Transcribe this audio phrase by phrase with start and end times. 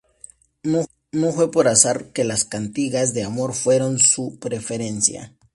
[0.63, 5.35] No fue por azar que las cantigas de amor fueron su preferencia.